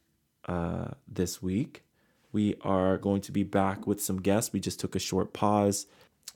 uh, 0.47 0.89
this 1.09 1.43
week. 1.43 1.85
We 2.33 2.57
are 2.63 2.99
going 2.99 3.21
to 3.23 3.33
be 3.33 3.45
back 3.45 3.87
with 3.87 4.03
some 4.03 4.21
guests. 4.21 4.53
We 4.53 4.61
just 4.61 4.81
took 4.81 4.97
a 4.97 4.99
short 4.99 5.33
pause 5.33 5.87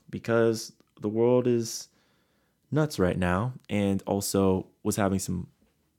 because 0.09 0.73
the 1.01 1.09
world 1.09 1.47
is 1.47 1.89
nuts 2.71 2.99
right 2.99 3.19
now 3.19 3.55
and 3.69 4.03
also 4.07 4.67
was 4.83 4.97
having 4.97 5.19
some 5.19 5.49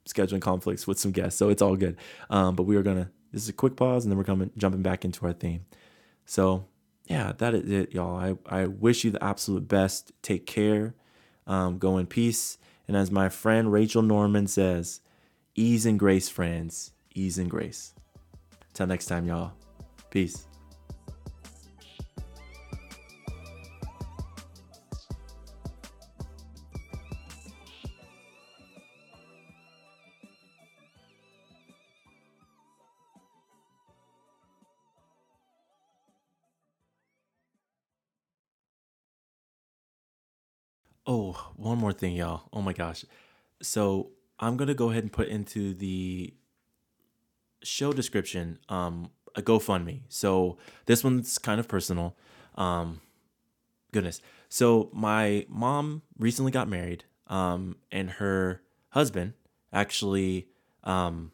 scheduling 0.08 0.42
conflicts 0.42 0.88
with 0.88 1.00
some 1.00 1.12
guests. 1.12 1.38
So 1.38 1.50
it's 1.50 1.62
all 1.62 1.76
good. 1.76 1.98
Um, 2.30 2.56
but 2.56 2.64
we 2.64 2.76
are 2.76 2.84
going 2.84 2.98
to 2.98 3.10
this 3.32 3.44
is 3.44 3.50
a 3.50 3.54
quick 3.54 3.76
pause, 3.76 4.06
and 4.06 4.12
then 4.12 4.18
we're 4.18 4.24
coming 4.24 4.52
jumping 4.58 4.82
back 4.82 5.06
into 5.06 5.26
our 5.26 5.34
theme. 5.34 5.66
So 6.26 6.66
yeah, 7.08 7.34
that 7.38 7.54
is 7.54 7.70
it, 7.70 7.94
y'all. 7.94 8.16
I, 8.18 8.36
I 8.46 8.66
wish 8.68 9.04
you 9.04 9.12
the 9.12 9.24
absolute 9.24 9.68
best. 9.68 10.12
Take 10.22 10.46
care. 10.46 10.96
Um, 11.48 11.78
go 11.78 11.98
in 11.98 12.08
peace. 12.08 12.58
And 12.88 12.96
as 12.98 13.12
my 13.12 13.30
friend 13.30 13.72
Rachel 13.72 14.02
Norman 14.02 14.48
says, 14.48 15.02
ease 15.56 15.86
and 15.86 16.00
grace, 16.00 16.30
friends. 16.30 16.92
Ease 17.14 17.38
and 17.38 17.50
grace. 17.50 17.94
Till 18.80 18.88
next 18.88 19.08
time, 19.08 19.28
y'all. 19.28 19.52
Peace. 20.10 20.46
Oh, 41.06 41.34
one 41.58 41.78
more 41.80 41.92
thing, 41.92 42.16
y'all. 42.16 42.44
Oh 42.54 42.62
my 42.62 42.72
gosh. 42.72 43.04
So 43.62 44.12
I'm 44.40 44.56
gonna 44.56 44.74
go 44.74 44.90
ahead 44.90 45.04
and 45.04 45.12
put 45.12 45.28
into 45.28 45.74
the 45.74 46.34
show 47.64 47.94
description 47.94 48.60
um 48.70 49.12
a 49.36 49.42
GoFundMe. 49.42 50.02
So 50.10 50.58
this 50.86 51.04
one's 51.04 51.38
kind 51.38 51.60
of 51.60 51.68
personal. 51.68 52.16
Um 52.56 53.02
goodness. 53.92 54.22
So 54.50 54.90
my 54.94 55.46
mom 55.48 56.02
recently 56.18 56.52
got 56.52 56.68
married, 56.68 57.04
um, 57.28 57.76
and 57.92 58.10
her 58.12 58.62
husband 58.90 59.34
actually 59.72 60.48
um 60.84 61.32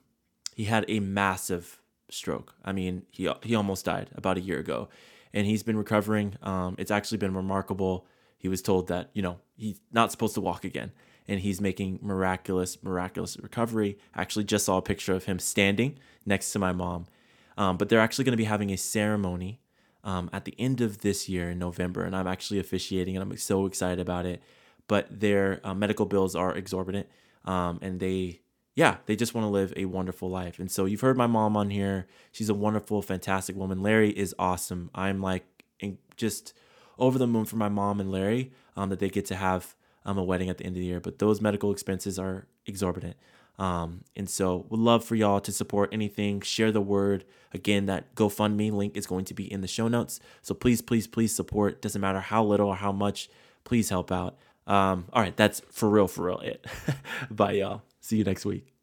he 0.56 0.66
had 0.66 0.86
a 0.88 1.00
massive 1.00 1.82
stroke. 2.10 2.56
I 2.64 2.72
mean, 2.72 3.04
he 3.12 3.30
he 3.44 3.56
almost 3.56 3.86
died 3.86 4.10
about 4.16 4.38
a 4.38 4.42
year 4.42 4.60
ago. 4.60 4.90
And 5.34 5.46
he's 5.46 5.64
been 5.64 5.76
recovering. 5.76 6.36
Um, 6.44 6.76
it's 6.78 6.92
actually 6.92 7.18
been 7.18 7.34
remarkable 7.34 8.08
he 8.46 8.50
was 8.50 8.62
told 8.62 8.90
that 8.90 9.10
you 9.14 9.24
know 9.24 9.40
he's 9.58 9.82
not 9.92 10.12
supposed 10.12 10.36
to 10.36 10.42
walk 10.42 10.64
again 10.64 10.92
and 11.28 11.40
he's 11.40 11.60
making 11.60 12.00
miraculous 12.02 12.82
miraculous 12.84 13.38
recovery. 13.38 13.98
I 14.14 14.22
actually 14.22 14.46
just 14.46 14.66
saw 14.66 14.78
a 14.78 14.82
picture 14.82 15.14
of 15.14 15.26
him 15.26 15.40
standing 15.40 15.98
next 16.26 16.52
to 16.54 16.60
my 16.60 16.72
mom. 16.72 17.08
Um, 17.58 17.78
but 17.78 17.90
they're 17.90 18.02
actually 18.02 18.26
going 18.26 18.34
to 18.34 18.38
be 18.38 18.46
having 18.46 18.72
a 18.72 18.78
ceremony 18.78 19.62
um, 20.04 20.30
at 20.34 20.46
the 20.46 20.54
end 20.60 20.82
of 20.82 21.00
this 21.00 21.28
year 21.30 21.50
in 21.50 21.58
november 21.58 22.04
and 22.04 22.16
i'm 22.16 22.28
actually 22.28 22.60
officiating 22.60 23.16
and 23.16 23.24
i'm 23.24 23.38
so 23.38 23.66
excited 23.66 24.00
about 24.00 24.26
it. 24.26 24.42
But 24.88 25.20
their 25.20 25.62
uh, 25.64 25.74
medical 25.74 26.06
bills 26.06 26.36
are 26.36 26.56
exorbitant 26.56 27.08
um, 27.46 27.80
and 27.82 28.00
they 28.00 28.42
yeah 28.76 28.98
they 29.06 29.16
just 29.16 29.34
want 29.34 29.46
to 29.46 29.50
live 29.50 29.74
a 29.76 29.86
wonderful 29.86 30.30
life. 30.30 30.60
And 30.60 30.70
so 30.70 30.86
you've 30.86 31.02
heard 31.02 31.18
my 31.18 31.28
mom 31.28 31.58
on 31.58 31.70
here. 31.70 32.08
She's 32.32 32.50
a 32.50 32.54
wonderful 32.54 33.02
fantastic 33.02 33.56
woman. 33.56 33.82
Larry 33.82 34.12
is 34.12 34.36
awesome. 34.38 34.92
I'm 34.94 35.22
like 35.22 35.46
just 36.18 36.54
over 36.98 37.18
the 37.18 37.28
moon 37.28 37.46
for 37.46 37.58
my 37.58 37.70
mom 37.70 38.00
and 38.00 38.12
Larry 38.12 38.52
um, 38.76 38.90
that 38.90 39.00
they 39.00 39.10
get 39.10 39.26
to 39.26 39.36
have 39.36 39.76
um, 40.06 40.18
a 40.18 40.24
wedding 40.24 40.50
at 40.50 40.58
the 40.58 40.65
end 40.65 40.76
of 40.76 40.80
the 40.80 40.86
year. 40.86 41.00
But 41.00 41.20
those 41.20 41.41
medical 41.41 41.72
expenses 41.72 42.20
are 42.20 42.48
exorbitant. 42.65 43.15
Um, 43.58 44.02
and 44.15 44.30
so 44.30 44.65
would 44.70 44.80
love 44.80 45.04
for 45.04 45.15
y'all 45.15 45.39
to 45.41 45.52
support 45.52 45.89
anything, 45.94 46.41
share 46.41 46.72
the 46.72 46.82
word. 46.82 47.24
Again, 47.54 47.86
that 47.86 48.13
GoFundMe 48.15 48.72
link 48.72 48.98
is 48.98 49.08
going 49.08 49.26
to 49.26 49.34
be 49.34 49.52
in 49.52 49.62
the 49.62 49.68
show 49.68 49.88
notes. 49.88 50.20
So 50.41 50.54
please, 50.54 50.82
please, 50.82 51.08
please 51.08 51.34
support. 51.34 51.82
Doesn't 51.82 52.02
matter 52.02 52.20
how 52.20 52.44
little 52.44 52.68
or 52.68 52.76
how 52.76 52.91
much, 52.91 53.30
please 53.63 53.89
help 53.89 54.12
out. 54.12 54.38
Um, 54.68 55.06
all 55.13 55.22
right, 55.22 55.36
that's 55.38 55.62
for 55.72 55.89
real, 55.89 56.08
for 56.08 56.26
real 56.26 56.39
it. 56.39 56.65
Bye, 57.32 57.54
y'all. 57.54 57.84
See 58.02 58.18
you 58.18 58.24
next 58.24 58.46
week. 58.46 58.75